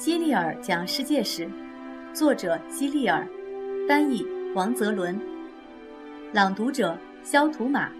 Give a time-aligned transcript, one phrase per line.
[0.00, 1.46] 希利尔讲世界史，
[2.14, 3.28] 作者希利尔，
[3.86, 5.20] 翻译王泽伦，
[6.32, 7.90] 朗读者肖图马。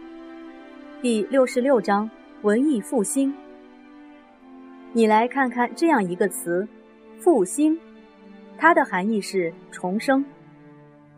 [1.03, 2.11] 第六十六章：
[2.41, 3.35] 文艺复兴。
[4.95, 6.67] 你来看看这样一个词
[7.21, 7.79] “复兴”，
[8.57, 10.25] 它的含义是重生。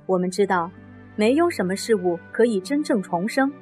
[0.07, 0.69] 我们知道，
[1.15, 3.53] 没有什么事物可以真正重生。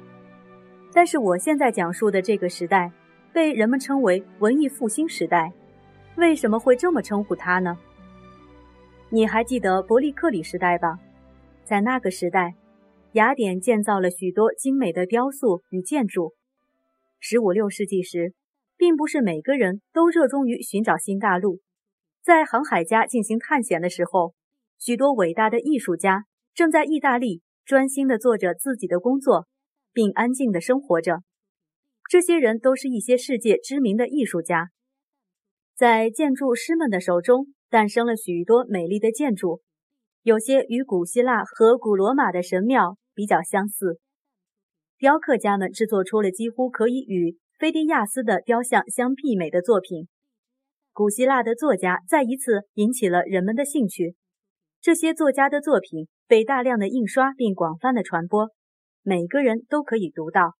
[0.91, 2.91] 但是我现在讲述的这个时代，
[3.31, 5.53] 被人们称为文艺复兴时代。
[6.21, 7.79] 为什么会这么称呼他呢？
[9.09, 10.99] 你还记得伯利克里时代吧？
[11.65, 12.53] 在那个时代，
[13.13, 16.35] 雅典建造了许多精美的雕塑与建筑。
[17.19, 18.33] 十五六世纪时。
[18.81, 21.59] 并不是每个人都热衷于寻找新大陆。
[22.23, 24.33] 在航海家进行探险的时候，
[24.79, 29.45] 许多伟大的艺术家正在意大利专心地做着自己的工作，
[29.93, 31.21] 并安静地生活着。
[32.09, 34.71] 这些人都是一些世界知名的艺术家。
[35.81, 39.61] 在建筑师们的手中诞生了许多美丽的建筑，
[40.21, 43.99] 有些与古希腊和古罗马的神庙比较相似。
[44.99, 50.07] 雕刻家们制作出了几乎可以与菲迪亚斯的雕像相媲美的作品，
[50.93, 54.13] 古希腊的作家再一次引起了人们的兴趣。
[54.79, 58.51] 这些作家的作品被大量的印刷并广泛的传播，
[59.01, 60.53] 每个人都可以读到。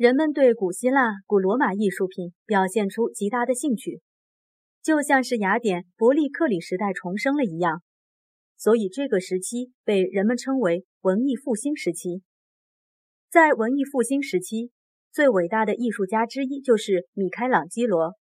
[0.00, 4.00] 人们对古希腊、古罗马艺术品表现出极大的兴趣，
[4.82, 7.82] 就像是雅典伯利克里时代重生了一样。
[8.56, 12.22] 所以这个时期被人们称为文艺复兴时期。
[13.28, 14.70] 在文艺复兴时期。
[15.12, 18.14] 最伟大的艺术家之一就是米开朗基罗，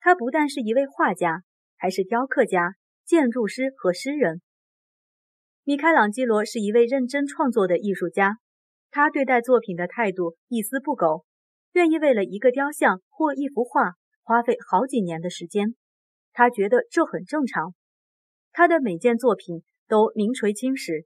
[0.00, 1.42] 他不但是一位画家，
[1.76, 4.40] 还是雕刻家、建筑师和诗人。
[5.64, 8.38] 米开朗基罗是一位认真创作的艺术家，
[8.92, 11.24] 他对待作品的态度一丝不苟，
[11.76, 13.92] 愿意为了一个雕像或一幅画
[14.22, 15.74] 花费好几年的时间。
[16.32, 17.74] 他觉得这很正常。
[18.50, 21.04] 他的每件作品都名垂青史，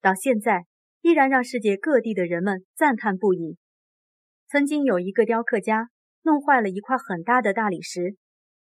[0.00, 0.64] 到现在
[1.02, 3.58] 依然让世界各地的人们赞叹不已。
[4.48, 5.88] 曾经有一个雕刻家
[6.22, 8.16] 弄坏了一块很大的大理石，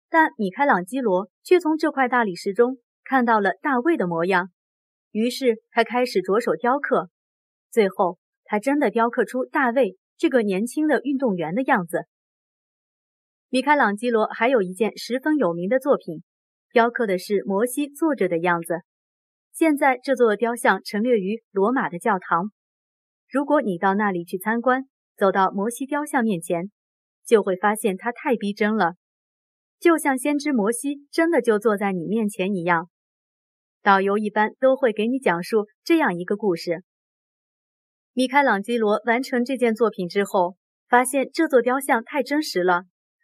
[0.09, 4.49] 但米开朗基罗却从这块大理石中看到了大卫的模样，
[5.11, 7.09] 于是他开始着手雕刻。
[7.71, 12.07] 最后，他真的雕刻出大卫这个年轻的运动员的样子。
[13.49, 16.23] 米开朗基罗还有一件十分有名的作品，
[16.71, 18.81] 雕刻的是摩西坐着的样子。
[19.51, 22.51] 现在这座雕像陈列于罗马的教堂，
[23.29, 24.87] 如果你到那里去参观。
[25.17, 26.71] 走到摩西雕像面前，
[27.25, 28.95] 就会发现他太逼真了，
[29.79, 32.89] 就像先知摩西真的就坐在你面前一样。
[33.81, 36.83] 导游一般都会给你讲述这样一个故事：
[38.17, 40.55] 米开朗基罗完成这件作品之后，
[40.87, 42.83] 发现这座雕像太真实了，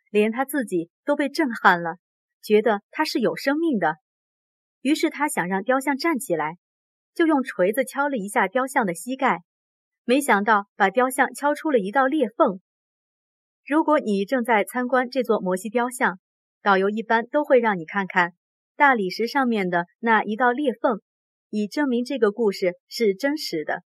[0.10, 1.96] 连他自己都被震撼了，
[2.44, 3.96] 觉得它是有生命的。
[4.82, 6.58] 于是他想让雕像站起来，
[7.16, 9.44] 就用锤子敲了一下雕像的膝盖。
[10.04, 12.60] 没想到把雕像敲出了一道裂缝。
[13.66, 16.20] 如果你正在参观这座摩西雕像，
[16.62, 18.34] 导游一般都会让你看看
[18.76, 21.00] 大理石上面的那一道裂缝，
[21.50, 23.84] 以证明这个故事是真实的。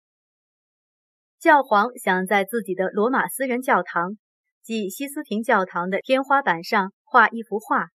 [1.43, 4.17] 教皇想在自己的罗马私人教堂，
[4.61, 7.89] 即西斯廷教堂的天花板上画一幅画，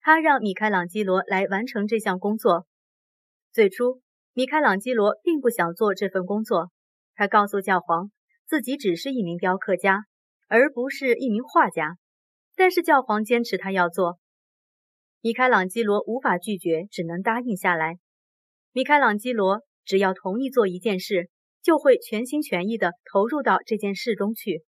[0.00, 2.64] 他让米开朗基罗来完成这项工作。
[3.52, 4.00] 最初，
[4.32, 6.70] 米开朗基罗并不想做这份工作。
[7.14, 8.10] 他告诉教皇，
[8.46, 10.04] 自己只是一名雕刻家，
[10.48, 11.98] 而不是一名画家。
[12.56, 14.18] 但是教皇坚持他要做，
[15.20, 17.98] 米开朗基罗无法拒绝，只能答应下来。
[18.72, 21.28] 米开朗基罗只要同意做一件事，
[21.62, 24.64] 就会全心全意地投入到这件事中去。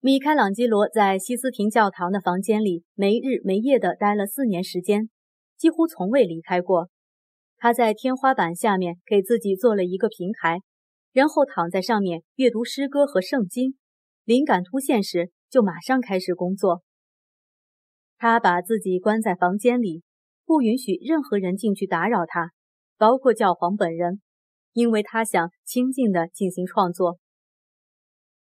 [0.00, 5.08] 米开朗基罗在西斯廷教堂的房间里没日没夜地待了四年时间，
[5.56, 6.90] 几乎从未离开过。
[7.56, 10.60] 他在天花板下面给自己做了一个平台。
[11.14, 13.76] 然后躺在上面阅读诗歌和圣经，
[14.24, 16.82] 灵感突现时就马上开始工作。
[18.16, 20.02] 他把自己关在房间里，
[20.46, 22.52] 不允许任何人进去打扰他，
[22.96, 24.22] 包括教皇本人，
[24.72, 27.18] 因为他想清静地进行创作。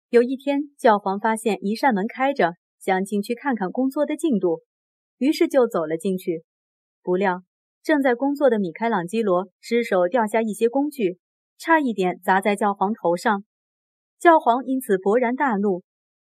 [0.09, 4.61] 有一天，教皇发现一扇门开着，想进去看看工作的进度，
[5.17, 6.43] 于是就走了进去。
[7.01, 7.43] 不料，
[7.83, 11.19] 正在工作的米开朗基罗失手掉下一些工具。
[11.57, 13.45] 差一点砸在教皇头上，
[14.19, 15.83] 教皇因此勃然大怒，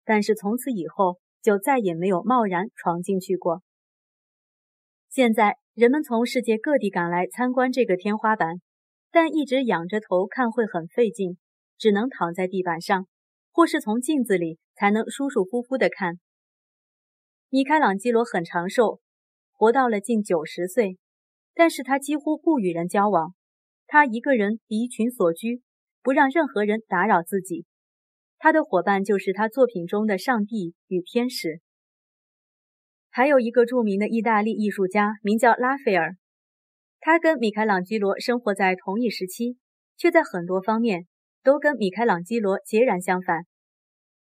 [0.05, 3.63] 但是从此以后就再也没有贸然闯进去过。
[5.09, 8.61] 现在人们从世界各地赶来参观这个天花板，
[9.11, 11.37] 但一直仰着头看会很费劲，
[11.77, 13.07] 只能躺在地板上，
[13.51, 16.19] 或是从镜子里才能舒舒服服的看。
[17.49, 18.99] 米开朗基罗很长寿，
[19.53, 20.97] 活到了近九十岁，
[21.53, 23.33] 但是他几乎不与人交往，
[23.87, 25.61] 他一个人离群所居，
[26.03, 27.65] 不让任何人打扰自己。
[28.37, 31.61] 他的伙伴就是他作品中的上帝与天使。
[33.09, 36.17] 还有一个著名的意大利艺术家，名叫拉斐尔，
[36.99, 39.57] 他跟米开朗基罗生活在同一时期，
[39.95, 41.07] 却在很多方面
[41.43, 43.45] 都跟米开朗基罗截然相反。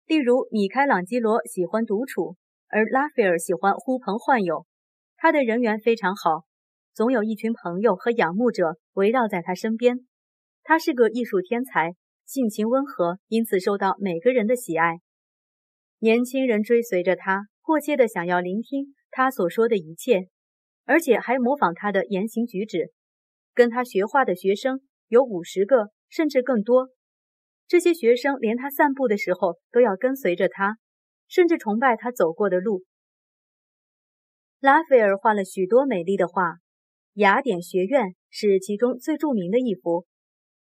[0.06, 2.37] 例如，米开朗基罗喜欢独处，
[2.69, 4.66] 而拉斐尔喜欢呼朋唤友。
[5.16, 6.44] 他的人缘非常好，
[6.93, 10.06] 总有一群朋友和仰慕者围绕在他身边。
[10.62, 11.94] 他是个艺术天才，
[12.26, 15.00] 性情温和，因此受到每个人的喜爱。
[15.99, 17.49] 年轻人追随着他。
[17.67, 20.28] 迫切的想要聆听他所说的一切，
[20.84, 22.92] 而且还模仿他的言行举止。
[23.54, 26.90] 跟他学画的学生有五十个，甚至更多。
[27.66, 30.76] 这些学生连他散步的时候都要跟随着他，
[31.28, 32.84] 甚至崇拜他走过的路。
[34.60, 36.52] 拉斐尔画了许多美丽的画，
[37.14, 40.06] 《雅典学院》是其中最著名的一幅。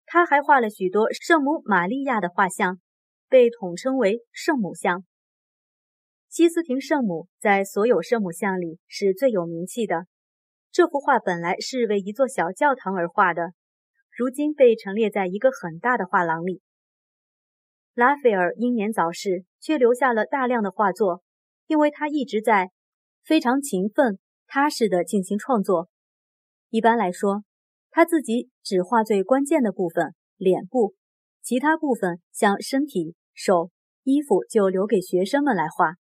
[0.05, 2.79] 他还画了许多圣母玛利亚的画像，
[3.29, 5.03] 被统称为圣母像。
[6.29, 10.05] 西斯廷圣母在所有圣母像里是最有名气的。
[10.73, 13.53] 这幅画本来是为一座小教堂而画的，
[14.09, 16.63] 如今被陈列在一个很大的画廊里。
[17.93, 21.21] 拉斐尔英年早逝，却留下了大量的画作，
[21.67, 22.71] 因为他一直在
[23.23, 24.17] 非常勤奋、
[24.47, 25.89] 踏实地进行创作。
[26.71, 27.43] 一般来说，
[27.91, 30.95] 他自己只画最关键的部分——脸部，
[31.43, 33.69] 其他部分像身体、手、
[34.01, 35.97] 衣服就留给学生们来画。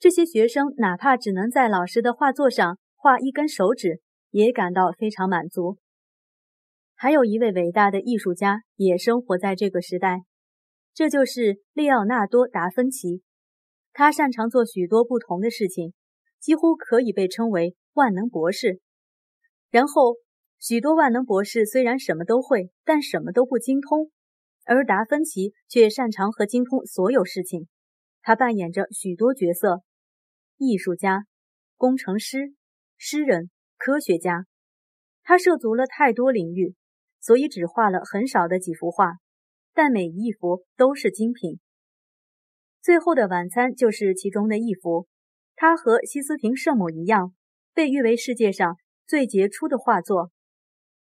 [0.00, 4.00] 这些学生哪怕只能在老师的画作上画一根手指，
[4.30, 5.76] 也感到非常满足。
[6.94, 10.20] 还有一位伟大的艺术家也生活在这个时代，
[10.94, 13.22] 这就是利奥纳多·达芬奇。
[13.92, 15.94] 他擅长做许多不同的事情，
[16.38, 18.80] 几乎可以被称为万能博士。
[19.72, 20.14] 然后，
[20.60, 24.12] 许多万能博士虽然什么都会，但什么都不精通，
[24.64, 27.66] 而达芬奇却擅长和精通所有事情。
[28.20, 29.82] 他扮演着许多角色。
[30.56, 31.24] 艺术家、
[31.76, 32.54] 工程师、
[33.04, 34.46] 诗人、科学家，
[35.24, 36.76] 他涉足了太多领域，
[37.18, 39.14] 所以只画了很少的几幅画，
[39.74, 41.54] 但每一幅都是精品。
[42.80, 45.08] 《最后的晚餐》就是其中的一幅，
[45.56, 47.34] 它和西斯廷圣母一样，
[47.74, 50.30] 被誉为世界上最杰出的画作。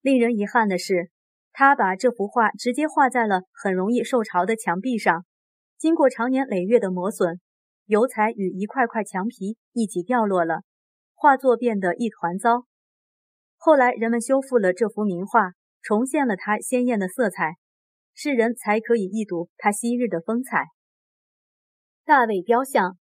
[0.02, 1.10] 令人遗憾的是，
[1.52, 5.26] 他把这幅画直接画在了很容易受潮的墙壁上，
[5.80, 7.42] 经过长年累月的磨损。
[7.88, 10.62] 油彩与一块块墙皮一起掉落了，
[11.22, 12.64] 画作变得一团糟。
[13.58, 15.52] 后来人们修复了这幅名画，
[15.82, 17.56] 重现了它鲜艳的色彩，
[18.14, 20.68] 世人才可以一睹它昔日的风采。
[22.06, 22.98] 大卫雕像，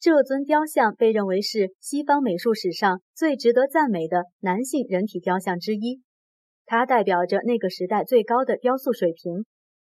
[0.00, 6.00] 这尊雕像被认为是西方美术史上最值得赞美的男性人体雕像之一，
[6.64, 9.44] 它代表着那个时代最高的雕塑水平。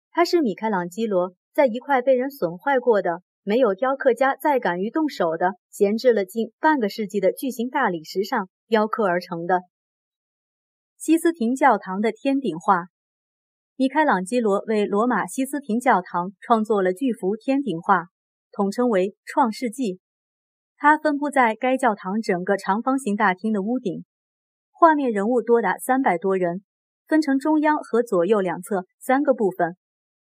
[0.09, 3.21] 它是米开朗基罗在一块被人损坏过的。
[3.47, 9.61] 没有雕刻家再敢于动手的，闲置了近半个世纪的巨型大理石上雕刻而成的
[10.97, 12.85] 西斯廷教堂的天顶画。
[13.75, 18.07] 米开朗基罗为罗马西斯廷教堂创作了巨幅天顶画，
[18.51, 19.93] 统称为《创世纪》。
[20.75, 24.05] 它分布在该教堂整个长方形大厅的屋顶，
[24.71, 26.63] 画面人物多达三百多人，
[27.07, 29.77] 分成中央和左右两侧三个部分。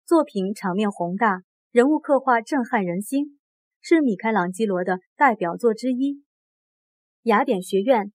[0.06, 1.47] 作品场面宏大。
[1.72, 3.38] 人物刻画震撼人心，
[3.82, 6.24] 是米开朗基罗的代表作之一。
[7.24, 8.14] 雅典学院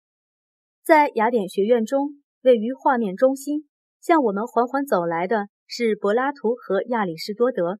[0.82, 3.68] 在雅典学院中，位于画面中心，
[4.00, 7.78] 向我们缓缓走来的是柏拉图和亚里士多德，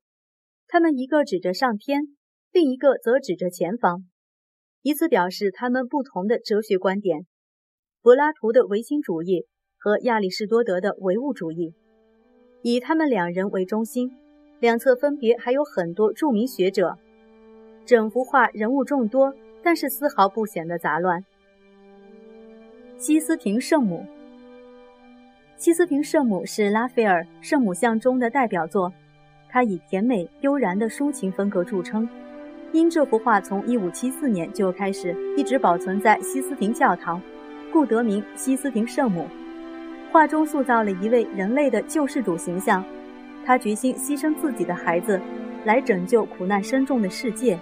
[0.67, 2.15] 他们一个指着上天，
[2.51, 4.05] 另一个则指着前方，
[4.83, 7.25] 以此表示他们不同的哲学观点：
[7.99, 9.47] 柏拉图的唯心主义
[9.79, 11.73] 和亚里士多德的唯物主义，
[12.61, 14.19] 以他们两人为中心。
[14.63, 16.97] 两侧分别还有很多著名学者，
[17.85, 21.25] 整幅画人物众多，但是丝毫不显得杂乱。
[22.97, 24.05] 西斯廷圣母，
[25.57, 28.93] 西斯廷圣母是拉斐尔圣母像中的代表作，
[29.49, 32.07] 它以甜美悠然的抒情风格著称。
[32.71, 37.21] 因这幅画从1574年就开始一直保存在西斯廷教堂，
[37.73, 39.27] 故得名西斯廷圣母。
[40.09, 42.81] 画中塑造了一位人类的救世主形象。
[43.45, 45.19] 他决心牺牲自己的孩子，
[45.65, 47.57] 来拯救苦难深重的世界。